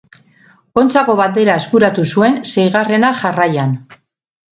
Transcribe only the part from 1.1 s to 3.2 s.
Bandera eskuratu zuen, seigarrena